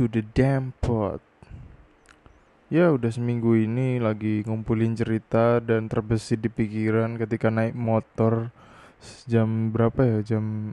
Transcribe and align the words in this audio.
To 0.00 0.08
the 0.08 0.24
damn 0.24 0.72
pod. 0.80 1.20
Ya 2.72 2.88
udah 2.88 3.12
seminggu 3.12 3.52
ini 3.52 4.00
lagi 4.00 4.40
ngumpulin 4.48 4.96
cerita 4.96 5.60
dan 5.60 5.92
terbesit 5.92 6.40
di 6.40 6.48
pikiran 6.48 7.20
ketika 7.20 7.52
naik 7.52 7.76
motor 7.76 8.48
jam 9.28 9.68
berapa 9.68 10.00
ya? 10.00 10.18
Jam 10.24 10.72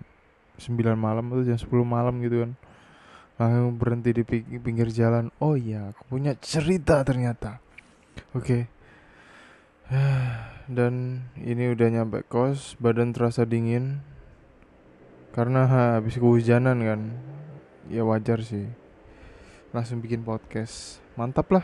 9 0.56 0.80
malam 0.96 1.28
atau 1.36 1.44
jam 1.44 1.60
10 1.60 1.68
malam 1.84 2.24
gitu 2.24 2.48
kan. 2.48 2.56
Langsung 3.36 3.76
berhenti 3.76 4.16
di 4.16 4.24
pinggir 4.64 4.96
jalan. 4.96 5.28
Oh 5.44 5.60
iya 5.60 5.92
aku 5.92 6.08
punya 6.08 6.32
cerita 6.40 7.04
ternyata. 7.04 7.60
Oke. 8.32 8.72
Dan 10.72 11.28
ini 11.36 11.76
udah 11.76 11.88
nyampe 11.92 12.24
kos 12.32 12.80
badan 12.80 13.12
terasa 13.12 13.44
dingin. 13.44 14.00
Karena 15.36 15.68
ha, 15.68 15.84
habis 16.00 16.16
kehujanan 16.16 16.80
kan. 16.80 17.12
Ya 17.92 18.08
wajar 18.08 18.40
sih 18.40 18.87
langsung 19.78 20.02
bikin 20.02 20.26
podcast 20.26 20.98
mantap 21.14 21.54
lah 21.54 21.62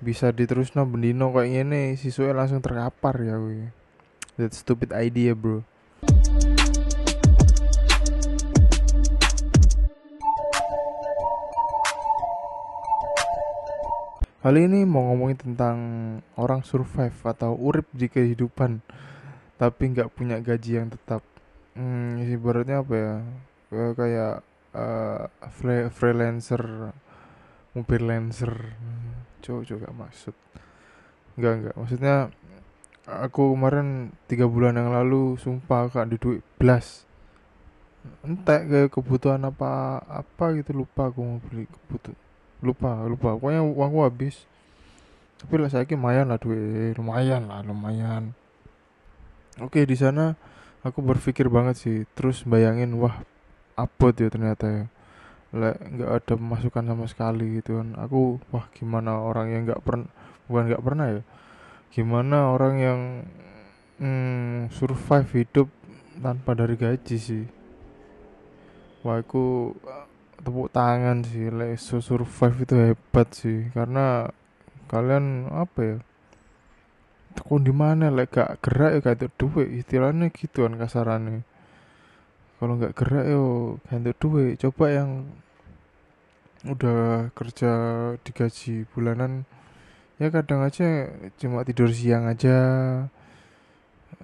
bisa 0.00 0.32
diterus 0.32 0.72
no 0.72 0.88
bendino 0.88 1.28
kayak 1.28 1.60
gini 1.60 1.92
siswa 2.00 2.32
langsung 2.32 2.64
terkapar 2.64 3.20
ya 3.20 3.36
gue 3.36 3.68
that 4.40 4.56
stupid 4.56 4.96
idea 4.96 5.36
bro 5.36 5.60
Kali 14.40 14.64
ini 14.64 14.88
mau 14.88 15.12
ngomongin 15.12 15.52
tentang 15.52 15.76
orang 16.40 16.64
survive 16.64 17.12
atau 17.28 17.52
urip 17.52 17.84
di 17.92 18.08
kehidupan 18.08 18.80
tapi 19.60 19.92
nggak 19.92 20.08
punya 20.16 20.40
gaji 20.40 20.80
yang 20.80 20.88
tetap. 20.88 21.20
Hmm, 21.76 22.22
ibaratnya 22.22 22.80
apa 22.80 22.94
ya? 22.96 23.14
Kayak 23.92 24.34
uh, 24.72 25.90
freelancer 25.92 26.94
mobil 27.76 28.02
lancer. 28.04 28.52
Coba 29.44 29.64
coba 29.64 29.78
gak 29.88 29.96
maksud 29.96 30.34
enggak 31.38 31.54
enggak 31.54 31.74
maksudnya 31.78 32.14
aku 33.06 33.54
kemarin 33.54 34.10
tiga 34.26 34.50
bulan 34.50 34.74
yang 34.74 34.90
lalu 34.90 35.38
sumpah 35.38 35.86
kak 35.86 36.10
di 36.10 36.18
duit 36.18 36.42
blas 36.58 37.06
entek 38.26 38.66
kayak 38.66 38.90
kebutuhan 38.90 39.46
apa 39.46 40.02
apa 40.02 40.44
gitu 40.58 40.74
lupa 40.74 41.06
aku 41.06 41.22
mau 41.22 41.38
beli 41.38 41.70
kebutuhan 41.70 42.18
lupa 42.62 43.06
lupa. 43.06 43.38
Pokoknya 43.38 43.62
uangku 43.62 44.02
habis. 44.02 44.46
Tapi 45.38 45.54
lah 45.54 45.70
saya 45.70 45.86
lumayan 45.86 46.30
lah 46.30 46.38
duit. 46.40 46.98
Lumayan 46.98 47.46
lah 47.46 47.62
lumayan. 47.62 48.34
Oke 49.62 49.86
di 49.86 49.94
sana 49.98 50.34
aku 50.82 51.02
berpikir 51.02 51.46
banget 51.50 51.78
sih. 51.78 51.98
Terus 52.18 52.42
bayangin 52.42 52.98
wah 52.98 53.22
abot 53.78 54.14
ya 54.14 54.26
ternyata 54.30 54.66
ya 54.66 54.84
lek 55.48 55.80
nggak 55.80 56.10
ada 56.12 56.34
pemasukan 56.36 56.84
sama 56.84 57.04
sekali 57.08 57.60
gitu 57.60 57.80
kan. 57.80 57.96
Aku 57.96 58.36
wah 58.52 58.68
gimana 58.76 59.16
orang 59.24 59.48
yang 59.48 59.62
nggak 59.64 59.80
pernah 59.80 60.08
bukan 60.44 60.64
nggak 60.68 60.84
pernah 60.84 61.06
ya. 61.08 61.22
Gimana 61.88 62.36
orang 62.52 62.74
yang 62.76 63.00
hmm, 64.00 64.68
survive 64.76 65.28
hidup 65.32 65.68
tanpa 66.20 66.52
dari 66.52 66.76
gaji 66.76 67.16
sih. 67.16 67.44
Wah 69.06 69.24
aku 69.24 69.72
tepuk 70.44 70.68
tangan 70.68 71.24
sih. 71.24 71.48
Lek 71.48 71.80
so 71.80 72.04
survive 72.04 72.68
itu 72.68 72.74
hebat 72.76 73.28
sih. 73.32 73.72
Karena 73.72 74.28
kalian 74.92 75.48
apa 75.48 75.80
ya 75.80 75.96
tekun 77.32 77.64
di 77.64 77.72
mana? 77.72 78.12
Lek 78.12 78.36
gak 78.36 78.60
gerak 78.60 79.00
ya 79.00 79.16
gak 79.16 79.32
duit. 79.40 79.68
Istilahnya 79.80 80.28
gitu 80.28 80.68
kan 80.68 80.76
kasarannya 80.76 81.57
kalau 82.58 82.74
nggak 82.74 82.94
gerak 82.98 83.24
yo 83.30 83.42
ganti 83.86 84.10
duit. 84.18 84.58
Coba 84.58 84.90
yang 84.90 85.10
udah 86.66 87.30
kerja 87.38 87.72
digaji 88.26 88.82
bulanan 88.90 89.46
ya 90.18 90.26
kadang 90.34 90.66
aja 90.66 91.06
cuma 91.38 91.62
tidur 91.62 91.86
siang 91.94 92.26
aja 92.26 92.58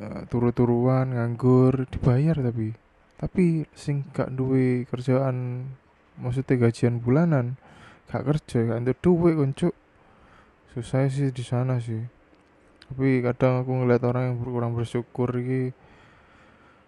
uh, 0.03 0.21
turu-turuan 0.27 1.15
nganggur 1.15 1.87
dibayar 1.87 2.35
tapi. 2.43 2.75
Tapi 3.15 3.63
sing 3.79 4.03
gak 4.11 4.35
duwe 4.35 4.83
kerjaan 4.91 5.71
maksudnya 6.19 6.67
gajian 6.67 6.99
bulanan 6.99 7.55
gak 8.11 8.27
kerja 8.27 8.67
gak 8.67 8.83
ada 8.83 8.93
duit 8.99 9.39
koncuk 9.39 9.75
susah 10.75 11.07
sih 11.07 11.31
di 11.31 11.45
sana 11.47 11.79
sih. 11.79 12.03
Tapi 12.91 13.23
kadang 13.23 13.63
aku 13.63 13.71
ngeliat 13.71 14.03
orang 14.03 14.35
yang 14.35 14.37
kurang 14.43 14.75
bersyukur 14.75 15.31
gitu 15.39 15.71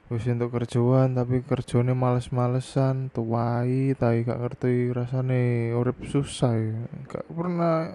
wis 0.06 0.22
untuk 0.30 0.54
kerjaan 0.54 1.18
tapi 1.18 1.42
kerjane 1.42 1.90
males-malesan 1.90 3.10
tuwai 3.10 3.90
tapi 3.98 4.22
gak 4.22 4.38
ngerti 4.38 4.94
rasane 4.94 5.74
urip 5.74 5.98
susah 6.06 6.54
ya. 6.54 6.78
Gak 7.10 7.26
pernah 7.26 7.90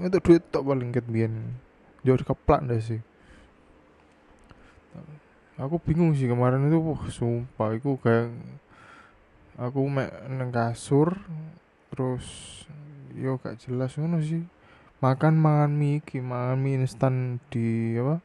itu 0.00 0.16
duit 0.24 0.40
tok 0.48 0.64
paling 0.64 0.88
ket 0.88 1.04
biyen 1.04 1.60
jauh 2.00 2.16
keplak 2.16 2.64
deh 2.64 2.80
sih. 2.80 3.00
Aku 5.60 5.76
bingung 5.76 6.16
sih 6.16 6.24
kemarin 6.24 6.64
itu 6.72 6.80
wah 6.80 7.04
sumpah 7.12 7.76
aku 7.76 8.00
kayak 8.00 8.32
aku 9.60 9.84
mek 9.84 10.08
neng 10.32 10.48
kasur 10.48 11.12
terus 11.92 12.24
yo 13.12 13.36
gak 13.36 13.60
jelas 13.60 14.00
ngono 14.00 14.24
sih. 14.24 14.48
Makan 15.04 15.36
mangan 15.36 15.72
mie 15.76 16.00
ki 16.00 16.24
mangan 16.24 16.56
mie 16.56 16.80
instan 16.80 17.36
di 17.52 18.00
apa 18.00 18.24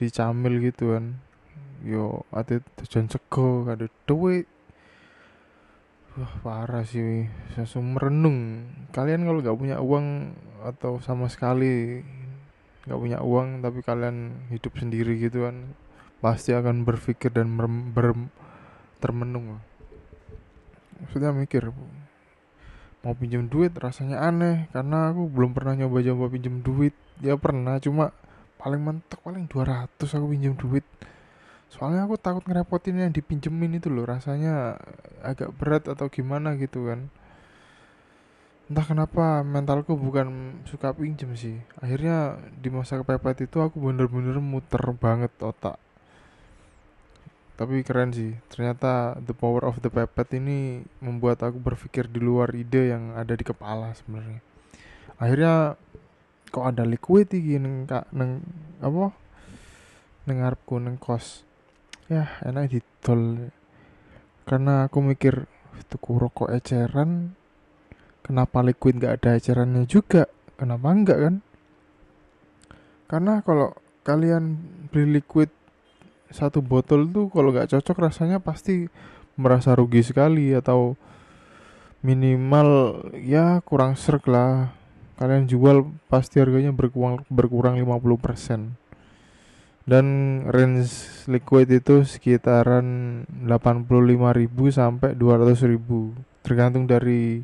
dicamil 0.00 0.64
gitu 0.64 0.96
kan 0.96 1.20
yo 1.84 2.28
ate 2.34 2.60
tujuan 2.80 3.08
sego 3.08 3.68
ada 3.68 3.88
duit 4.04 4.46
wah 6.18 6.34
parah 6.42 6.84
sih 6.84 7.30
langsung 7.54 7.94
merenung. 7.94 8.66
Kalian 8.90 9.24
kalau 9.24 9.40
nggak 9.40 9.58
punya 9.58 9.76
uang 9.78 10.34
atau 10.66 10.98
sama 11.00 11.30
sekali 11.30 12.02
nggak 12.84 13.00
punya 13.00 13.18
uang 13.22 13.62
tapi 13.62 13.80
kalian 13.84 14.48
hidup 14.50 14.74
sendiri 14.76 15.16
gitu 15.20 15.46
kan 15.48 15.72
pasti 16.20 16.52
akan 16.52 16.84
berpikir 16.84 17.32
dan 17.32 17.56
ber, 17.56 17.68
ber 17.68 18.12
termenung 19.00 19.60
maksudnya 21.00 21.32
mikir 21.32 21.72
mau 23.00 23.16
pinjam 23.16 23.48
duit 23.48 23.72
rasanya 23.72 24.20
aneh 24.20 24.68
karena 24.76 25.08
aku 25.08 25.32
belum 25.32 25.56
pernah 25.56 25.72
nyoba-nyoba 25.72 26.28
pinjam 26.28 26.60
duit. 26.60 26.92
Ya 27.20 27.36
pernah 27.36 27.80
cuma 27.80 28.12
paling 28.60 28.80
mentok 28.80 29.20
paling 29.24 29.48
200 29.48 29.88
aku 30.04 30.26
pinjam 30.36 30.52
duit 30.56 30.84
soalnya 31.70 32.02
aku 32.02 32.18
takut 32.18 32.42
ngerepotin 32.50 32.98
yang 32.98 33.14
dipinjemin 33.14 33.78
itu 33.78 33.86
loh 33.86 34.02
rasanya 34.02 34.74
agak 35.22 35.54
berat 35.54 35.86
atau 35.86 36.10
gimana 36.10 36.58
gitu 36.58 36.90
kan. 36.90 37.06
Entah 38.70 38.86
kenapa 38.86 39.42
mentalku 39.42 39.98
bukan 39.98 40.58
suka 40.66 40.94
pinjem 40.94 41.34
sih. 41.34 41.58
Akhirnya 41.78 42.38
di 42.58 42.70
masa 42.70 42.98
kepepet 43.02 43.50
itu 43.50 43.62
aku 43.62 43.82
bener-bener 43.82 44.38
muter 44.42 44.82
banget 44.98 45.30
otak. 45.42 45.78
Tapi 47.54 47.82
keren 47.86 48.10
sih 48.14 48.34
ternyata 48.50 49.18
the 49.22 49.34
power 49.34 49.66
of 49.66 49.78
the 49.82 49.90
pepet 49.90 50.38
ini 50.38 50.86
membuat 50.98 51.42
aku 51.42 51.58
berpikir 51.58 52.10
di 52.10 52.18
luar 52.18 52.50
ide 52.54 52.94
yang 52.94 53.14
ada 53.14 53.34
di 53.34 53.42
kepala 53.46 53.94
sebenarnya. 53.94 54.42
Akhirnya 55.18 55.78
kok 56.50 56.66
ada 56.66 56.82
liquid 56.82 57.30
gini 57.30 57.86
kak? 57.86 58.10
Neng 58.10 58.42
apa? 58.82 59.14
Nengarku 60.26 60.78
neng 60.78 60.98
kos 60.98 61.49
ya 62.10 62.26
enak 62.42 62.74
ditol 62.74 63.54
karena 64.42 64.90
aku 64.90 64.98
mikir 64.98 65.46
tuku 65.86 66.18
rokok 66.18 66.50
eceran 66.50 67.38
kenapa 68.26 68.66
liquid 68.66 68.98
gak 68.98 69.22
ada 69.22 69.38
ecerannya 69.38 69.86
juga? 69.86 70.26
Kenapa 70.58 70.90
enggak 70.90 71.18
kan? 71.22 71.34
Karena 73.06 73.42
kalau 73.46 73.78
kalian 74.02 74.58
beli 74.90 75.22
liquid 75.22 75.54
satu 76.34 76.62
botol 76.62 77.06
tuh 77.10 77.26
kalau 77.30 77.50
nggak 77.50 77.74
cocok 77.74 78.10
rasanya 78.10 78.38
pasti 78.38 78.86
merasa 79.34 79.74
rugi 79.74 80.02
sekali 80.02 80.54
atau 80.54 80.94
minimal 82.02 83.02
ya 83.18 83.62
kurang 83.62 83.94
serk 83.94 84.26
lah. 84.26 84.74
Kalian 85.14 85.46
jual 85.46 85.86
pasti 86.10 86.42
harganya 86.42 86.74
berkurang 86.74 87.22
berkurang 87.30 87.78
50% 87.78 88.79
dan 89.90 90.06
range 90.46 91.26
liquid 91.26 91.66
itu 91.66 92.06
sekitaran 92.06 93.26
85.000 93.42 94.46
sampai 94.70 95.18
200.000 95.18 96.46
tergantung 96.46 96.86
dari 96.86 97.42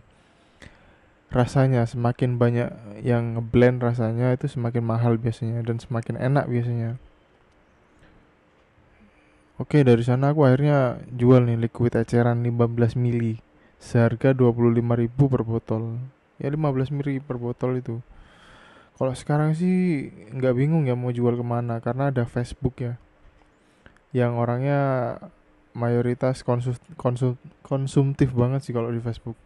rasanya. 1.35 1.83
Semakin 1.91 2.39
banyak 2.39 2.71
yang 3.03 3.35
ngeblend 3.35 3.83
rasanya 3.83 4.31
itu 4.31 4.47
semakin 4.47 4.87
mahal 4.87 5.19
biasanya 5.19 5.59
dan 5.67 5.83
semakin 5.83 6.23
enak 6.23 6.47
biasanya. 6.47 7.03
Oke 9.59 9.83
dari 9.83 10.07
sana 10.07 10.31
aku 10.31 10.47
akhirnya 10.47 11.03
jual 11.11 11.51
nih 11.51 11.67
liquid 11.67 11.99
eceran 11.99 12.47
15 12.47 12.95
mili. 12.95 13.43
Seharga 13.83 14.31
25.000 14.31 14.87
per 15.19 15.43
botol. 15.43 15.99
Ya 16.39 16.47
15 16.55 16.95
mili 16.95 17.19
per 17.19 17.43
botol 17.43 17.83
itu 17.83 17.99
kalau 18.97 19.13
sekarang 19.13 19.53
sih 19.53 20.09
nggak 20.33 20.57
bingung 20.57 20.89
ya 20.89 20.97
mau 20.97 21.13
jual 21.13 21.37
ke 21.37 21.45
mana 21.45 21.85
karena 21.85 22.09
ada 22.09 22.25
Facebook 22.25 22.81
ya 22.81 22.97
yang 24.17 24.41
orangnya 24.41 24.81
mayoritas 25.77 26.41
konsum, 26.41 26.73
konsum, 26.97 27.37
konsumtif 27.61 28.33
banget 28.33 28.65
sih 28.65 28.73
kalau 28.73 28.89
di 28.89 28.97
Facebook. 29.05 29.37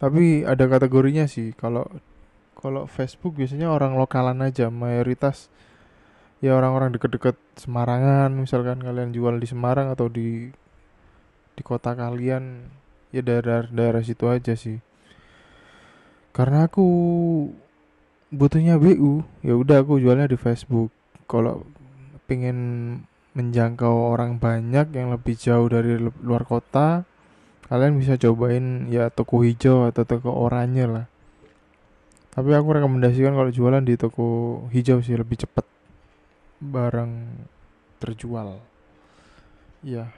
Tapi 0.00 0.48
ada 0.48 0.64
kategorinya 0.64 1.28
sih 1.28 1.52
kalau 1.52 1.84
kalau 2.56 2.88
Facebook 2.88 3.36
biasanya 3.36 3.68
orang 3.68 4.00
lokalan 4.00 4.40
aja 4.40 4.72
mayoritas 4.72 5.52
ya 6.40 6.56
orang-orang 6.56 6.96
deket-deket 6.96 7.36
Semarangan 7.60 8.32
misalkan 8.32 8.80
kalian 8.80 9.12
jual 9.12 9.36
di 9.36 9.46
Semarang 9.46 9.92
atau 9.92 10.08
di 10.08 10.48
di 11.54 11.62
kota 11.62 11.92
kalian 11.92 12.66
ya 13.12 13.20
daerah 13.20 13.68
daerah 13.68 14.00
situ 14.00 14.26
aja 14.32 14.56
sih. 14.56 14.80
Karena 16.34 16.66
aku 16.66 16.88
butuhnya 18.34 18.76
BU 18.76 19.22
ya 19.46 19.54
udah 19.54 19.80
aku 19.86 20.02
jualnya 20.02 20.26
di 20.26 20.36
Facebook. 20.36 20.90
Kalau 21.30 21.64
pengen 22.28 22.58
menjangkau 23.34 24.14
orang 24.14 24.38
banyak 24.38 24.94
yang 24.94 25.10
lebih 25.10 25.34
jauh 25.34 25.66
dari 25.66 25.98
luar 25.98 26.46
kota 26.46 27.02
kalian 27.66 27.98
bisa 27.98 28.14
cobain 28.20 28.86
ya 28.92 29.10
toko 29.10 29.42
hijau 29.42 29.88
atau 29.88 30.04
toko 30.04 30.30
oranye 30.30 30.86
lah. 30.86 31.06
Tapi 32.34 32.50
aku 32.50 32.68
rekomendasikan 32.76 33.34
kalau 33.34 33.50
jualan 33.50 33.82
di 33.82 33.94
toko 33.94 34.26
hijau 34.70 35.00
sih 35.00 35.16
lebih 35.16 35.46
cepet 35.46 35.66
barang 36.60 37.12
terjual. 37.98 38.60
Ya 39.82 40.12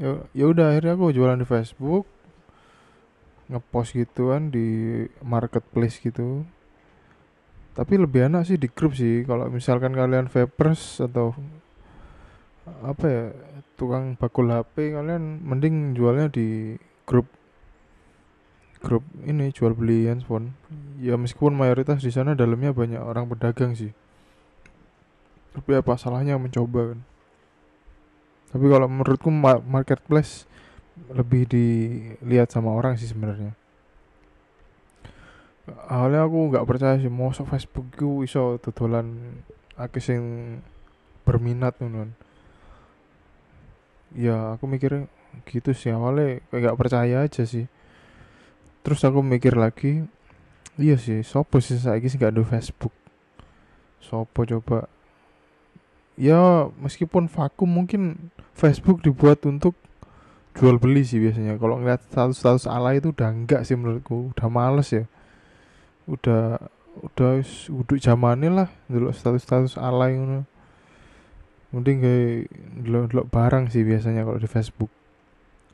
ya 0.00 0.26
ya 0.34 0.44
udah 0.50 0.74
akhirnya 0.74 0.98
aku 0.98 1.14
jualan 1.14 1.38
di 1.38 1.46
Facebook 1.46 2.04
ngepost 3.46 3.92
gitu 3.94 4.32
kan 4.32 4.48
di 4.48 4.66
marketplace 5.20 6.00
gitu 6.00 6.48
tapi 7.74 7.98
lebih 7.98 8.30
enak 8.30 8.46
sih 8.46 8.54
di 8.54 8.70
grup 8.70 8.94
sih. 8.94 9.26
Kalau 9.26 9.50
misalkan 9.50 9.90
kalian 9.90 10.30
vapers 10.30 11.02
atau 11.02 11.34
apa 12.86 13.04
ya 13.04 13.24
tukang 13.74 14.14
bakul 14.14 14.48
HP 14.48 14.94
kalian 14.94 15.42
mending 15.42 15.98
jualnya 15.98 16.30
di 16.30 16.78
grup. 17.02 17.26
Grup 18.78 19.02
ini 19.26 19.50
jual 19.50 19.74
beli 19.74 20.06
handphone. 20.06 20.54
Ya 21.02 21.18
meskipun 21.18 21.58
mayoritas 21.58 21.98
di 21.98 22.14
sana 22.14 22.38
dalamnya 22.38 22.70
banyak 22.70 23.02
orang 23.02 23.26
pedagang 23.26 23.74
sih. 23.74 23.90
Tapi 25.54 25.70
apa 25.74 25.98
salahnya 25.98 26.38
mencoba 26.38 26.94
kan? 26.94 27.00
Tapi 28.54 28.66
kalau 28.70 28.86
menurutku 28.86 29.34
marketplace 29.66 30.46
lebih 31.10 31.50
dilihat 31.50 32.54
sama 32.54 32.70
orang 32.70 32.94
sih 32.94 33.10
sebenarnya 33.10 33.58
awalnya 35.88 36.28
aku 36.28 36.52
nggak 36.52 36.66
percaya 36.68 37.00
sih 37.00 37.08
mau 37.08 37.32
Facebook 37.32 37.88
ku 37.96 38.20
iso 38.20 38.60
tutulan 38.60 39.40
akeh 39.80 40.02
sing 40.02 40.22
berminat 41.24 41.80
kan. 41.80 42.12
Ya 44.14 44.54
aku 44.54 44.68
mikir 44.68 45.08
gitu 45.48 45.74
sih 45.74 45.90
awalnya 45.90 46.44
kayak 46.52 46.62
gak 46.70 46.78
percaya 46.78 47.16
aja 47.24 47.42
sih. 47.48 47.66
Terus 48.84 49.00
aku 49.02 49.24
mikir 49.24 49.56
lagi 49.56 50.04
iya 50.76 51.00
sih 51.00 51.24
sopo 51.24 51.58
sih 51.58 51.80
saya 51.80 51.98
sih 52.04 52.20
gak 52.20 52.36
ada 52.36 52.44
Facebook? 52.44 52.92
Sopo 53.98 54.44
coba? 54.44 54.86
Ya 56.14 56.70
meskipun 56.78 57.26
vakum 57.26 57.66
mungkin 57.66 58.30
Facebook 58.54 59.02
dibuat 59.02 59.42
untuk 59.48 59.74
jual 60.54 60.78
beli 60.78 61.02
sih 61.02 61.18
biasanya. 61.18 61.58
Kalau 61.58 61.80
ngeliat 61.82 62.04
status 62.06 62.36
status 62.38 62.64
ala 62.70 62.94
itu 62.94 63.10
udah 63.10 63.32
enggak 63.32 63.66
sih 63.66 63.74
menurutku 63.74 64.30
udah 64.36 64.46
males 64.52 64.92
ya 64.94 65.08
udah 66.04 66.60
udah 66.94 67.42
uduk 67.74 67.98
zamannya 67.98 68.50
lah 68.54 68.68
dulu 68.86 69.10
status 69.10 69.42
status 69.42 69.74
ala 69.80 70.12
yang 70.12 70.46
mending 71.74 71.98
kayak 71.98 72.30
delok 72.86 73.26
barang 73.34 73.66
sih 73.66 73.82
biasanya 73.82 74.22
kalau 74.22 74.38
di 74.38 74.46
Facebook. 74.46 74.92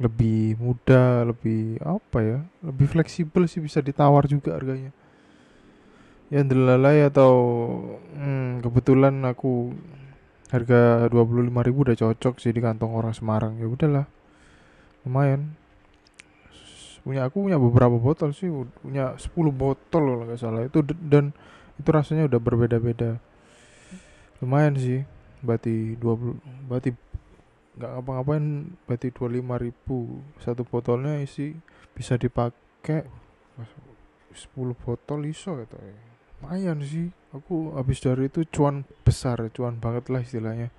Lebih 0.00 0.56
mudah 0.56 1.28
lebih 1.28 1.76
apa 1.84 2.18
ya 2.24 2.38
lebih 2.64 2.88
fleksibel 2.88 3.44
sih 3.44 3.60
bisa 3.60 3.84
ditawar 3.84 4.24
juga 4.24 4.56
harganya. 4.56 4.96
Ya 6.32 6.40
delalai 6.40 7.04
atau 7.04 7.34
hmm, 8.16 8.64
kebetulan 8.64 9.20
aku 9.28 9.76
harga 10.48 11.06
25.000 11.12 11.52
udah 11.52 11.96
cocok 12.00 12.34
sih 12.40 12.54
di 12.56 12.64
kantong 12.64 12.96
orang 12.96 13.12
Semarang. 13.12 13.60
Ya 13.60 13.68
udahlah 13.68 14.08
lumayan 15.04 15.59
punya 17.00 17.26
aku 17.26 17.48
punya 17.48 17.56
beberapa 17.56 17.96
botol 17.96 18.36
sih 18.36 18.50
punya 18.84 19.16
10 19.16 19.32
botol 19.54 20.02
loh 20.04 20.16
nggak 20.26 20.40
salah. 20.40 20.66
Itu 20.66 20.84
dan 20.84 21.32
itu 21.80 21.88
rasanya 21.88 22.28
udah 22.28 22.40
berbeda-beda. 22.40 23.20
Lumayan 24.40 24.76
sih 24.76 25.04
berarti 25.40 25.96
20 25.96 26.68
berarti 26.68 26.92
nggak 27.80 27.90
ngapa-ngapain 27.96 28.44
berarti 28.84 29.08
25 29.12 29.64
ribu. 29.64 30.20
Satu 30.40 30.62
botolnya 30.68 31.20
isi 31.20 31.56
bisa 31.96 32.20
dipakai 32.20 33.08
10 34.32 34.84
botol 34.84 35.20
iso 35.28 35.56
gitu. 35.60 35.76
Ya 35.80 36.10
lumayan 36.40 36.80
sih 36.80 37.12
aku 37.36 37.76
habis 37.76 38.00
dari 38.00 38.32
itu 38.32 38.48
cuan 38.48 38.88
besar 39.04 39.44
cuan 39.52 39.76
banget 39.76 40.08
lah 40.08 40.24
istilahnya 40.24 40.72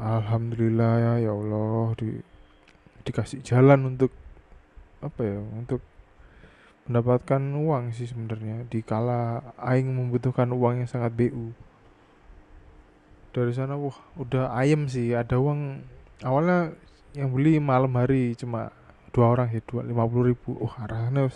alhamdulillah 0.00 0.92
ya 0.96 1.12
ya 1.28 1.32
Allah 1.36 1.92
di 2.00 2.16
dikasih 3.04 3.44
jalan 3.44 3.96
untuk 3.96 4.12
apa 5.04 5.20
ya 5.20 5.36
untuk 5.56 5.84
mendapatkan 6.88 7.40
uang 7.54 7.92
sih 7.92 8.08
sebenarnya. 8.08 8.64
Di 8.66 8.80
kala 8.80 9.44
aing 9.60 9.92
membutuhkan 9.92 10.48
uang 10.50 10.82
yang 10.82 10.88
sangat 10.88 11.12
BU 11.12 11.52
dari 13.30 13.54
sana 13.54 13.78
wah 13.78 13.94
udah 14.18 14.50
ayem 14.56 14.88
sih. 14.88 15.14
Ada 15.14 15.38
uang 15.38 15.84
awalnya 16.26 16.74
yang 17.14 17.30
beli 17.30 17.60
malam 17.62 17.94
hari 17.94 18.34
cuma 18.34 18.74
dua 19.14 19.36
orang 19.36 19.52
ya 19.54 19.60
dua 19.68 19.84
lima 19.84 20.08
puluh 20.08 20.34
ribu. 20.34 20.56
Oh 20.58 20.72
arahnya 20.80 21.30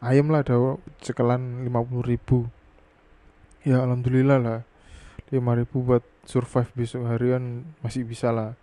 ayem 0.00 0.30
lah 0.30 0.46
ada 0.46 0.78
cekelan 1.02 1.66
lima 1.66 1.82
puluh 1.82 2.06
ribu. 2.06 2.48
Ya 3.66 3.82
alhamdulillah 3.82 4.38
lah 4.38 4.58
lima 5.30 5.58
ribu 5.58 5.82
buat 5.82 6.04
survive 6.22 6.70
besok 6.74 7.06
harian 7.10 7.66
masih 7.82 8.06
bisa 8.06 8.30
lah. 8.30 8.54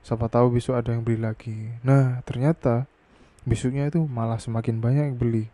Siapa 0.00 0.30
tahu 0.32 0.56
besok 0.56 0.80
ada 0.80 0.94
yang 0.94 1.04
beli 1.04 1.20
lagi. 1.20 1.68
Nah 1.84 2.24
ternyata 2.24 2.88
besoknya 3.44 3.88
itu 3.92 4.04
malah 4.08 4.40
semakin 4.40 4.80
banyak 4.80 5.04
yang 5.12 5.18
beli. 5.20 5.44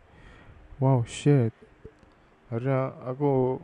Wow 0.78 1.02
shit. 1.06 1.50
Akhirnya 2.50 2.94
aku 3.02 3.58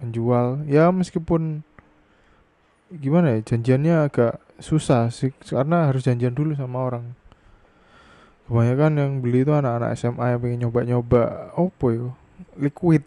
menjual. 0.00 0.64
Ya 0.64 0.88
meskipun 0.88 1.60
gimana 2.90 3.38
ya 3.38 3.54
janjiannya 3.54 3.94
agak 4.08 4.40
susah 4.58 5.08
sih 5.14 5.30
karena 5.44 5.88
harus 5.88 6.04
janjian 6.04 6.32
dulu 6.32 6.56
sama 6.56 6.80
orang. 6.80 7.04
Kebanyakan 8.50 8.92
yang 8.98 9.12
beli 9.22 9.46
itu 9.46 9.54
anak-anak 9.54 9.94
SMA 9.94 10.26
yang 10.34 10.40
pengen 10.42 10.58
nyoba-nyoba. 10.66 11.54
Opo 11.54 11.86
yo? 11.94 12.18
Liquid 12.58 13.06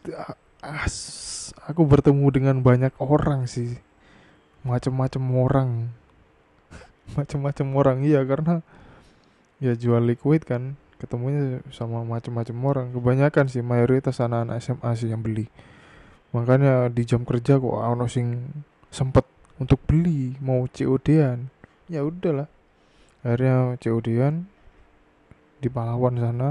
as 0.64 0.96
aku 1.68 1.84
bertemu 1.84 2.28
dengan 2.32 2.56
banyak 2.64 2.96
orang 3.04 3.46
sih. 3.52 3.76
Macam-macam 4.64 5.24
orang. 5.36 5.70
Macam-macam 7.20 7.68
orang 7.76 7.98
iya 8.08 8.24
karena 8.24 8.64
ya 9.60 9.76
jual 9.76 10.04
liquid 10.08 10.48
kan 10.48 10.80
ketemunya 11.04 11.60
sama 11.76 12.08
macam-macam 12.08 12.56
orang. 12.64 12.88
Kebanyakan 12.96 13.52
sih 13.52 13.60
mayoritas 13.60 14.24
anak-anak 14.24 14.64
SMA 14.64 14.92
sih 14.96 15.12
yang 15.12 15.20
beli. 15.20 15.52
Makanya 16.32 16.88
di 16.88 17.04
jam 17.04 17.28
kerja 17.28 17.60
kok 17.60 17.76
ono 17.76 18.08
sing 18.08 18.48
sempet 18.88 19.28
untuk 19.60 19.84
beli 19.84 20.40
mau 20.40 20.64
COD-an 20.72 21.52
ya 21.92 22.08
udahlah. 22.08 22.48
Akhirnya 23.20 23.76
COD-an 23.84 24.48
di 25.60 25.68
Palawan 25.68 26.16
sana. 26.16 26.50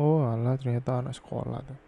Oh 0.00 0.24
alah 0.24 0.56
ternyata 0.56 1.04
anak 1.04 1.18
sekolah 1.18 1.60
tuh 1.68 1.87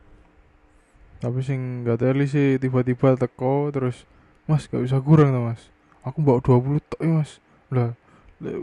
tapi 1.21 1.45
sing 1.45 1.85
gak 1.85 2.01
teli 2.01 2.25
sih 2.25 2.57
tiba-tiba 2.57 3.13
teko 3.15 3.69
terus 3.69 4.09
mas 4.49 4.65
gak 4.67 4.81
bisa 4.81 4.99
kurang 5.05 5.37
tuh 5.37 5.45
mas. 5.53 5.63
Aku 6.01 6.25
bawa 6.25 6.41
20 6.41 6.81
tok 6.81 7.01
ya 7.05 7.13
mas. 7.21 7.39
Lah 7.69 7.93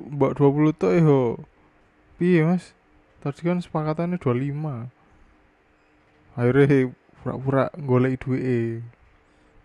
bawa 0.10 0.34
20 0.34 0.74
tok 0.74 0.92
ya 0.92 1.06
piye 2.18 2.42
mas? 2.42 2.74
Tadi 3.22 3.42
kan 3.46 3.62
sepakatannya 3.62 4.18
25 4.18 4.98
akhirnya 6.38 6.94
pura-pura 7.18 7.66
golek 7.82 8.22
duit 8.22 8.86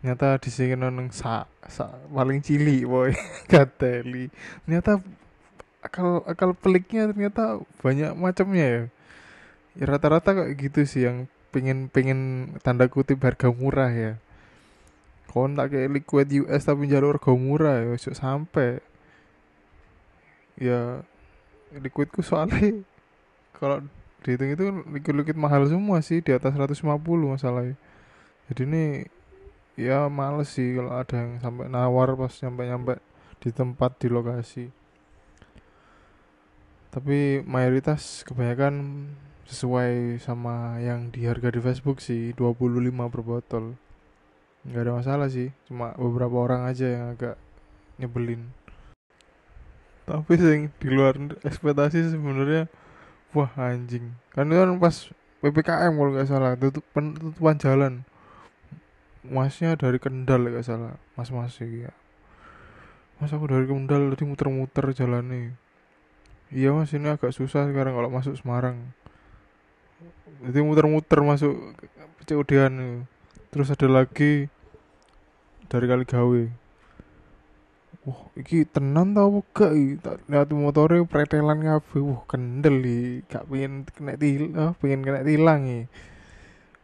nyata 0.03 0.41
di 0.41 0.51
sini 0.51 0.75
neng 0.75 1.13
sa, 1.13 1.47
sa 1.69 1.95
paling 2.11 2.43
cili 2.43 2.83
boy 2.83 3.15
kateli 3.53 4.33
ternyata 4.65 4.99
akal 5.85 6.27
akal 6.27 6.57
peliknya 6.59 7.07
ternyata 7.13 7.63
banyak 7.83 8.15
macamnya 8.19 8.67
ya. 8.67 8.83
Ya 9.73 9.85
rata-rata 9.89 10.37
kayak 10.37 10.53
gitu 10.59 10.81
sih 10.85 11.09
yang 11.09 11.31
pengen 11.53 11.93
pengen 11.93 12.51
tanda 12.65 12.89
kutip 12.89 13.21
harga 13.23 13.53
murah 13.53 13.93
ya. 13.93 14.13
Kon 15.31 15.57
tak 15.57 15.73
kayak 15.73 15.93
liquid 15.93 16.29
US 16.45 16.65
tapi 16.65 16.89
jalur 16.89 17.17
rego 17.17 17.37
murah 17.37 17.81
ya 17.81 17.87
ojo 17.93 18.11
sampai 18.13 18.81
ya 20.61 21.01
liquidku 21.73 22.21
soalnya 22.21 22.85
kalau 23.57 23.81
dihitung 24.21 24.53
itu 24.53 24.65
liquid-liquid 24.93 25.35
mahal 25.41 25.65
semua 25.65 26.05
sih 26.05 26.21
di 26.21 26.31
atas 26.37 26.53
150 26.55 26.85
masalahnya 27.27 27.75
jadi 28.53 28.69
ini 28.69 28.85
ya 29.81 30.13
males 30.13 30.53
sih 30.53 30.77
kalau 30.77 30.93
ada 30.93 31.17
yang 31.17 31.41
sampai 31.41 31.73
nawar 31.73 32.13
pas 32.21 32.37
nyampe-nyampe 32.45 33.01
di 33.41 33.51
tempat 33.51 33.97
di 33.97 34.09
lokasi. 34.13 34.69
Tapi 36.93 37.41
mayoritas 37.49 38.21
kebanyakan 38.29 39.09
sesuai 39.47 40.19
sama 40.23 40.79
yang 40.79 41.11
di 41.11 41.27
harga 41.27 41.51
di 41.51 41.61
Facebook 41.63 41.99
sih 41.99 42.35
25 42.35 42.93
per 43.13 43.23
botol. 43.23 43.65
Nggak 44.63 44.83
ada 44.83 44.93
masalah 44.95 45.29
sih 45.31 45.51
cuma 45.67 45.95
beberapa 45.99 46.39
orang 46.39 46.67
aja 46.71 46.87
yang 46.87 47.05
agak 47.15 47.35
nyebelin. 47.99 48.55
Tapi 50.07 50.33
sing 50.39 50.61
di 50.79 50.89
luar 50.91 51.19
ekspektasi 51.43 52.15
sebenarnya 52.15 52.71
wah 53.35 53.51
anjing. 53.59 54.15
Kan 54.35 54.51
itu 54.51 54.59
kan 54.59 54.79
pas 54.79 55.11
ppkm 55.43 55.93
kalau 55.99 56.11
nggak 56.15 56.29
salah 56.31 56.53
tutup 56.55 56.85
penutupan 56.95 57.59
jalan. 57.59 57.95
Masnya 59.23 59.79
dari 59.79 60.03
Kendal 60.03 60.51
nggak 60.51 60.67
salah 60.67 60.99
mas 61.15 61.31
mas 61.31 61.55
ya 61.63 61.95
mas 63.23 63.31
aku 63.31 63.47
dari 63.47 63.71
Kendal 63.71 64.11
tadi 64.11 64.27
muter-muter 64.27 64.91
jalan 64.99 65.25
nih 65.31 65.47
iya 66.51 66.75
mas 66.75 66.91
ini 66.91 67.07
agak 67.07 67.31
susah 67.31 67.71
sekarang 67.71 67.95
kalau 67.95 68.11
masuk 68.11 68.35
Semarang 68.35 68.91
jadi 70.43 70.59
muter-muter 70.65 71.23
masuk 71.23 71.55
COD 72.27 72.51
terus 73.53 73.69
ada 73.69 73.87
lagi 73.87 74.49
dari 75.69 75.87
kali 75.89 76.05
gawe. 76.09 76.43
Wah 78.03 78.21
iki 78.35 78.67
tenan 78.67 79.15
tau 79.15 79.47
gak 79.55 79.73
tak 80.03 80.19
lihat 80.27 80.51
motornya 80.51 81.07
pretelan 81.07 81.63
ngabe 81.63 82.03
wah 82.03 82.27
kendel 82.27 82.83
li 82.83 83.23
gak 83.31 83.47
pengen 83.47 83.87
kena 83.95 84.19
til 84.19 84.51
oh, 84.59 84.75
pengen 84.83 85.07
kena 85.07 85.23
tilang 85.23 85.63
ya 85.71 85.87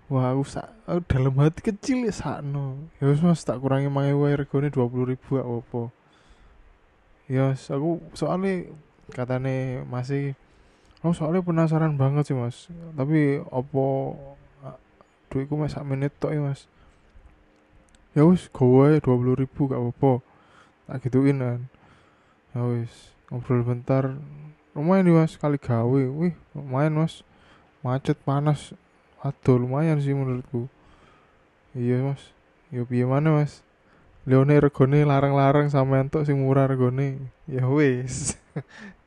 wah 0.06 0.30
aku 0.30 0.46
sak 0.46 0.70
aku 0.86 1.02
dalam 1.10 1.34
hati 1.42 1.60
kecil 1.60 2.06
ya 2.06 2.14
sakno. 2.14 2.86
Ya 3.02 3.10
wis 3.10 3.18
mas 3.18 3.42
tak 3.42 3.58
kurangi 3.58 3.90
mangai 3.90 4.14
wae 4.14 4.38
regane 4.38 4.70
20 4.70 5.10
ribu 5.10 5.42
apa 5.42 5.90
ya 7.26 7.52
aku 7.52 8.00
soalnya 8.14 8.70
katane 9.12 9.84
masih 9.84 10.38
aku 10.98 11.14
soalnya 11.14 11.44
penasaran 11.44 11.94
banget 11.94 12.30
sih 12.30 12.36
mas. 12.36 12.66
Tapi 12.98 13.42
opo 13.50 14.16
duitku 15.30 15.54
mas 15.54 15.76
sak 15.76 15.86
menit 15.86 16.10
tok 16.18 16.34
ya 16.34 16.40
mas. 16.42 16.66
Ya 18.16 18.26
wis 18.26 18.50
gowe 18.50 18.98
dua 18.98 19.14
puluh 19.14 19.38
ribu 19.38 19.70
gak 19.70 19.78
apa-apa. 19.78 20.24
Tak 20.90 21.06
gituin 21.06 21.38
kan. 21.38 21.60
Ya 22.56 22.60
wis 22.66 23.14
ngobrol 23.30 23.62
bentar. 23.62 24.18
Lumayan 24.74 25.06
nih 25.06 25.14
mas 25.14 25.38
kali 25.38 25.60
gawe. 25.60 26.02
Wih 26.10 26.34
lumayan 26.56 26.98
mas. 26.98 27.22
Macet 27.84 28.18
panas. 28.26 28.74
Aduh 29.22 29.62
lumayan 29.62 30.02
sih 30.02 30.16
menurutku. 30.16 30.66
Iya 31.78 32.10
mas. 32.10 32.34
Ya 32.74 32.82
piye 32.82 33.06
mana 33.06 33.38
mas? 33.38 33.62
Leone 34.28 34.60
regone 34.60 35.08
larang-larang 35.08 35.72
sama 35.72 36.04
entuk 36.04 36.28
sing 36.28 36.36
murah 36.44 36.68
regone 36.68 37.32
ya 37.48 37.64
wis 37.64 38.36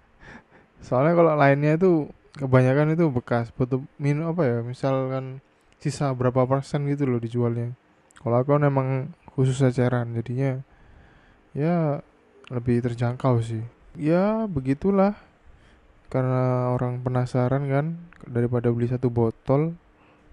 soalnya 0.81 1.13
kalau 1.15 1.33
lainnya 1.37 1.77
itu 1.77 2.09
kebanyakan 2.35 2.95
itu 2.95 3.05
bekas 3.11 3.51
butuh 3.53 3.83
minum 3.99 4.31
apa 4.31 4.47
ya 4.47 4.57
misalkan 4.63 5.43
sisa 5.81 6.13
berapa 6.13 6.45
persen 6.45 6.85
gitu 6.85 7.09
loh 7.09 7.17
dijualnya. 7.17 7.73
Kalau 8.21 8.37
aku 8.37 8.53
kan 8.53 8.69
emang 8.69 9.17
khusus 9.33 9.57
eceran 9.65 10.13
jadinya 10.13 10.61
ya 11.57 12.05
lebih 12.53 12.85
terjangkau 12.85 13.41
sih. 13.41 13.65
Ya 13.97 14.45
begitulah. 14.45 15.17
Karena 16.11 16.75
orang 16.75 16.99
penasaran 17.01 17.71
kan 17.71 17.85
daripada 18.27 18.67
beli 18.69 18.91
satu 18.91 19.07
botol 19.07 19.79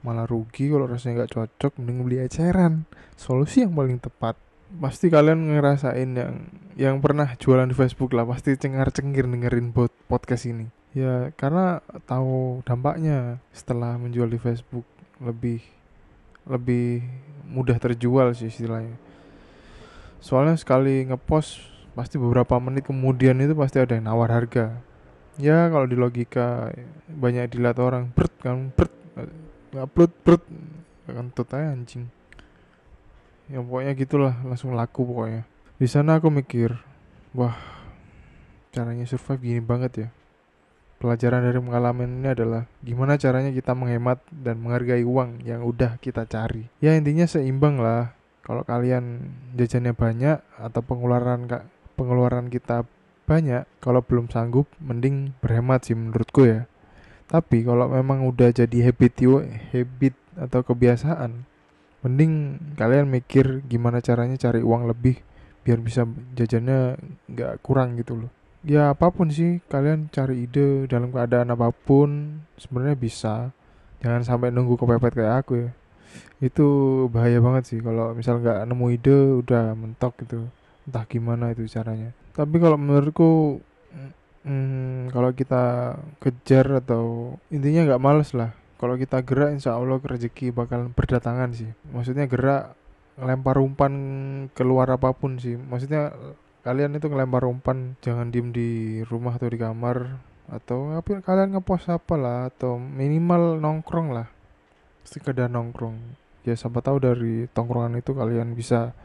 malah 0.02 0.26
rugi 0.26 0.70
kalau 0.70 0.90
rasanya 0.90 1.24
nggak 1.24 1.32
cocok 1.32 1.72
mending 1.80 1.98
beli 2.04 2.16
eceran. 2.20 2.84
Solusi 3.14 3.64
yang 3.64 3.72
paling 3.72 4.02
tepat. 4.02 4.36
Pasti 4.68 5.08
kalian 5.08 5.48
ngerasain 5.48 6.10
yang 6.12 6.34
yang 6.78 7.02
pernah 7.02 7.35
jualan 7.35 7.66
di 7.66 7.75
Facebook 7.75 8.14
lah 8.14 8.23
pasti 8.23 8.54
cengar 8.54 8.94
cengir 8.94 9.26
dengerin 9.26 9.75
bot 9.75 9.90
podcast 10.06 10.47
ini. 10.47 10.70
Ya 10.94 11.35
karena 11.35 11.82
tahu 12.06 12.62
dampaknya 12.62 13.42
setelah 13.50 13.99
menjual 13.99 14.30
di 14.30 14.38
Facebook. 14.38 14.87
Lebih 15.18 15.58
lebih 16.47 17.02
mudah 17.50 17.75
terjual 17.82 18.30
sih 18.38 18.47
istilahnya. 18.47 18.94
Soalnya 20.23 20.54
sekali 20.54 21.02
ngepost 21.11 21.58
pasti 21.99 22.14
beberapa 22.14 22.54
menit 22.62 22.87
kemudian 22.87 23.42
itu 23.42 23.58
pasti 23.58 23.82
ada 23.82 23.99
yang 23.99 24.06
nawar 24.06 24.30
harga. 24.30 24.78
Ya 25.35 25.66
kalau 25.66 25.90
di 25.90 25.99
logika 25.99 26.70
banyak 27.11 27.58
dilihat 27.58 27.82
orang 27.82 28.14
bert 28.14 28.30
kan 28.38 28.70
bert 28.70 28.94
upload 29.75 30.14
bert 30.23 30.47
aja 31.50 31.75
anjing. 31.75 32.06
Ya 33.50 33.58
pokoknya 33.58 33.99
gitulah 33.99 34.35
langsung 34.47 34.78
laku 34.78 35.02
pokoknya 35.02 35.57
di 35.78 35.87
sana 35.87 36.18
aku 36.18 36.28
mikir 36.35 36.75
wah 37.32 37.54
caranya 38.75 39.06
survive 39.06 39.42
gini 39.42 39.62
banget 39.62 39.92
ya 39.94 40.08
Pelajaran 40.99 41.47
dari 41.47 41.62
pengalaman 41.62 42.11
ini 42.11 42.35
adalah 42.35 42.66
gimana 42.82 43.14
caranya 43.14 43.54
kita 43.54 43.70
menghemat 43.70 44.18
dan 44.35 44.58
menghargai 44.58 45.06
uang 45.06 45.47
yang 45.47 45.62
udah 45.62 45.94
kita 46.02 46.26
cari. 46.26 46.66
Ya 46.82 46.99
intinya 46.99 47.23
seimbang 47.23 47.78
lah. 47.78 48.18
Kalau 48.42 48.66
kalian 48.66 49.30
jajannya 49.54 49.94
banyak 49.94 50.42
atau 50.58 50.80
pengeluaran 50.82 51.47
pengeluaran 51.94 52.50
kita 52.50 52.82
banyak, 53.30 53.62
kalau 53.78 54.02
belum 54.02 54.26
sanggup 54.26 54.66
mending 54.82 55.38
berhemat 55.38 55.87
sih 55.87 55.94
menurutku 55.94 56.50
ya. 56.50 56.66
Tapi 57.30 57.62
kalau 57.62 57.87
memang 57.87 58.26
udah 58.26 58.50
jadi 58.50 58.90
habit 58.90 59.23
habit 59.70 60.18
atau 60.35 60.66
kebiasaan, 60.66 61.47
mending 62.02 62.58
kalian 62.75 63.06
mikir 63.06 63.62
gimana 63.70 64.02
caranya 64.02 64.35
cari 64.35 64.66
uang 64.66 64.90
lebih 64.90 65.23
biar 65.68 65.84
bisa 65.84 66.08
jajannya 66.32 66.96
nggak 67.28 67.60
kurang 67.60 68.00
gitu 68.00 68.25
loh. 68.25 68.32
Ya 68.64 68.88
apa 68.88 69.12
pun 69.12 69.28
sih 69.28 69.60
kalian 69.68 70.08
cari 70.08 70.48
ide 70.48 70.88
dalam 70.88 71.12
keadaan 71.12 71.52
apa 71.52 71.68
pun 71.76 72.40
sebenarnya 72.56 72.96
bisa. 72.96 73.52
Jangan 74.00 74.25
sampai 74.25 74.48
nunggu 74.48 74.80
kepepet 74.80 75.12
kayak 75.12 75.44
aku 75.44 75.52
ya. 75.68 75.70
Itu 76.40 76.66
bahaya 77.12 77.37
banget 77.44 77.68
sih 77.68 77.84
kalau 77.84 78.16
misal 78.16 78.40
nggak 78.40 78.64
nemu 78.64 78.87
ide 78.96 79.16
udah 79.44 79.76
mentok 79.76 80.16
gitu. 80.25 80.48
Entah 80.88 81.04
gimana 81.04 81.52
itu 81.52 81.68
caranya. 81.68 82.16
Tapi 82.32 82.56
kalau 82.56 82.80
menurutku 82.80 83.60
hmm, 84.48 85.12
kalau 85.12 85.37
kita 85.37 85.94
kejar 86.16 86.80
atau 86.80 87.37
intinya 87.52 87.92
nggak 87.92 88.00
males 88.00 88.32
lah. 88.32 88.56
Kalau 88.80 88.96
kita 88.96 89.20
gerak 89.20 89.52
insya 89.52 89.76
Allah 89.76 90.00
rezeki 90.00 90.48
bakal 90.56 90.88
berdatangan 90.96 91.52
sih. 91.52 91.68
Maksudnya 91.92 92.25
gerak 92.25 92.72
lempar 93.18 93.58
umpan 93.58 93.92
keluar 94.54 94.88
apa 94.90 95.14
pun 95.14 95.38
sih. 95.42 95.58
Maksudnya 95.58 96.14
kalian 96.62 96.96
itu 96.98 97.06
ngelempar 97.10 97.46
umpan 97.46 97.98
jangan 98.02 98.30
diem 98.30 98.50
di 98.54 99.00
rumah 99.06 99.38
atau 99.38 99.48
di 99.50 99.58
kamar 99.58 100.20
atau 100.48 100.96
apa 100.96 101.20
kalian 101.20 101.56
ngepost 101.56 101.92
apa 101.92 102.14
lah 102.16 102.38
atau 102.48 102.80
minimal 102.80 103.60
nongkrong 103.60 104.14
lah. 104.14 104.28
Sekedar 105.04 105.52
nongkrong. 105.52 105.96
Ya 106.46 106.56
siapa 106.56 106.80
tahu 106.80 107.02
dari 107.02 107.44
tongkrongan 107.52 108.00
itu 108.00 108.16
kalian 108.16 108.56
bisa 108.56 108.96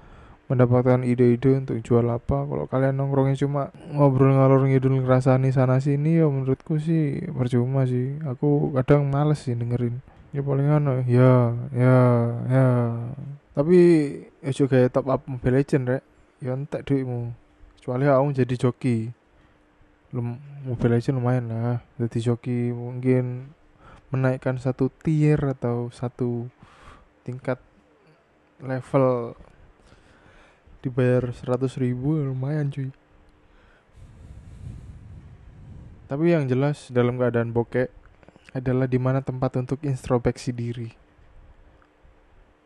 mendapatkan 0.52 1.02
ide-ide 1.08 1.60
untuk 1.60 1.80
jual 1.82 2.04
apa. 2.08 2.46
Kalau 2.46 2.66
kalian 2.68 3.00
nongkrongnya 3.00 3.36
cuma 3.40 3.72
ngobrol 3.92 4.36
ngalor 4.36 4.68
ngidul 4.68 5.04
ngerasani 5.04 5.50
sana 5.56 5.80
sini 5.80 6.20
ya 6.20 6.28
menurutku 6.28 6.80
sih 6.80 7.24
percuma 7.32 7.88
sih. 7.88 8.20
Aku 8.28 8.72
kadang 8.76 9.08
males 9.08 9.44
sih 9.44 9.56
dengerin. 9.56 10.00
Ya 10.34 10.42
paling 10.42 10.66
anu 10.66 11.06
ya 11.06 11.54
ya 11.74 11.98
ya 12.50 12.66
tapi 13.54 13.78
ya 14.42 14.52
juga 14.52 14.90
top 14.90 15.06
up 15.14 15.22
Mobile 15.30 15.62
Legend 15.62 15.86
rek. 15.86 16.04
Ya 16.42 16.58
entek 16.58 16.90
duitmu. 16.90 17.38
Kecuali 17.78 18.10
aku 18.10 18.34
jadi 18.34 18.56
joki. 18.58 19.14
Lum, 20.14 20.38
Mobile 20.66 20.98
Legends 20.98 21.18
lumayan 21.22 21.46
lah. 21.54 21.80
Jadi 22.02 22.18
joki 22.22 22.74
mungkin 22.74 23.54
menaikkan 24.10 24.58
satu 24.58 24.90
tier 25.06 25.38
atau 25.38 25.94
satu 25.94 26.50
tingkat 27.22 27.62
level. 28.58 29.38
Dibayar 30.84 31.32
100 31.32 31.80
ribu 31.80 32.18
lumayan 32.20 32.74
cuy. 32.74 32.92
Tapi 36.10 36.26
yang 36.30 36.50
jelas 36.50 36.92
dalam 36.92 37.16
keadaan 37.16 37.56
bokek 37.56 37.90
adalah 38.54 38.86
di 38.86 39.00
mana 39.02 39.24
tempat 39.24 39.58
untuk 39.58 39.82
introspeksi 39.82 40.54
diri. 40.54 40.90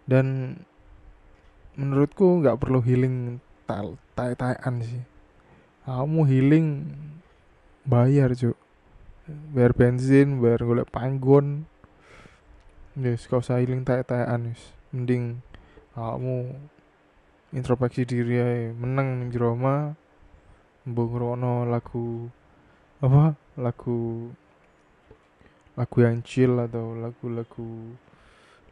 Dan 0.03 0.58
menurutku 1.77 2.41
nggak 2.41 2.57
perlu 2.57 2.81
healing 2.81 3.38
tai-taian 4.17 4.75
sih. 4.81 5.03
Kamu 5.86 6.25
healing 6.25 6.89
bayar 7.86 8.34
cuk. 8.34 8.57
Bayar 9.53 9.77
bensin 9.77 10.41
bayar 10.41 10.65
golek 10.65 10.89
panggon. 10.89 11.69
Yes 12.98 13.29
kau 13.29 13.39
usah 13.39 13.62
healing 13.62 13.86
tai-taian 13.86 14.51
yes. 14.51 14.74
mending 14.89 15.46
kamu 15.93 16.50
introspeksi 17.53 18.10
diri 18.10 18.74
ning 18.74 19.29
jero 19.29 19.53
omah 19.53 19.93
mbok 20.88 21.07
ngrungokno 21.13 21.69
lagu 21.69 22.31
apa? 23.03 23.38
Lagu 23.62 24.31
lagu 25.77 25.98
yang 26.01 26.25
chill 26.25 26.57
atau 26.57 26.98
lagu-lagu 26.98 27.93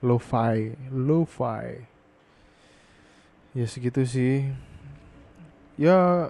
lo-fi 0.01 0.73
lo-fi 0.89 1.94
ya 3.55 3.65
segitu 3.65 4.03
sih. 4.03 4.51
Ya 5.79 6.29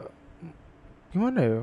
gimana 1.10 1.42
ya? 1.42 1.62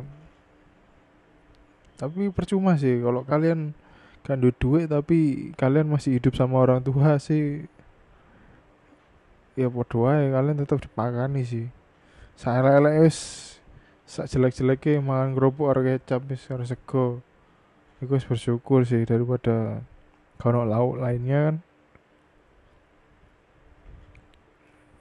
Tapi 1.96 2.34
percuma 2.34 2.74
sih 2.74 2.98
kalau 2.98 3.22
kalian 3.22 3.78
kan 4.26 4.38
duit 4.38 4.86
tapi 4.90 5.50
kalian 5.54 5.86
masih 5.90 6.18
hidup 6.18 6.38
sama 6.38 6.62
orang 6.62 6.78
tua 6.78 7.18
sih 7.18 7.66
ya 9.58 9.66
podo 9.66 10.06
ae 10.06 10.30
kalian 10.30 10.58
tetap 10.58 10.82
dipakani 10.82 11.46
sih. 11.46 11.66
Saya 12.34 12.66
lele 12.66 13.06
wis 13.06 13.18
sak 14.02 14.26
jelek 14.26 14.58
jeleknya 14.58 14.98
makan 14.98 15.38
kerupuk 15.38 15.70
orang 15.70 16.02
kecap 16.02 16.26
wis 16.26 16.42
sego. 16.42 17.22
Iku 18.02 18.18
bersyukur 18.18 18.82
sih 18.82 19.06
daripada 19.06 19.86
kalau 20.42 20.66
lauk 20.66 20.98
lainnya 20.98 21.54
kan 21.54 21.56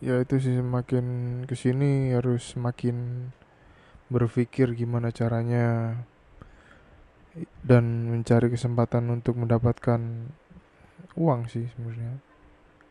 ya 0.01 0.17
itu 0.17 0.41
sih 0.41 0.57
semakin 0.57 1.05
ke 1.45 1.53
sini 1.53 2.17
harus 2.17 2.57
semakin 2.57 3.29
berpikir 4.09 4.73
gimana 4.73 5.13
caranya 5.13 5.95
dan 7.61 8.09
mencari 8.11 8.49
kesempatan 8.51 9.07
untuk 9.13 9.37
mendapatkan 9.37 10.01
uang 11.15 11.47
sih 11.47 11.69
sebenarnya. 11.77 12.17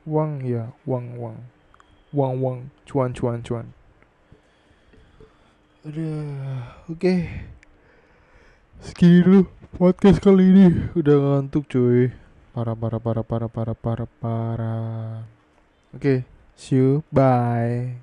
Uang 0.09 0.41
ya 0.47 0.73
uang 0.89 1.19
uang. 1.19 1.39
Uang 2.15 2.33
uang. 2.41 2.59
Cuan 2.89 3.11
cuan 3.13 3.43
cuan. 3.45 3.67
Oke. 6.89 7.15
Segini 8.81 9.21
dulu 9.21 9.45
podcast 9.77 10.23
kali 10.25 10.47
ini. 10.47 10.67
Udah 10.97 11.43
ngantuk 11.43 11.69
cuy. 11.69 12.15
Para 12.57 12.73
para 12.79 13.03
para 13.03 13.23
para 13.27 13.47
para 13.47 13.75
para 13.77 14.07
para 14.09 14.75
oke 15.95 16.40
See 16.57 16.77
you. 16.77 17.05
Bye. 17.13 17.95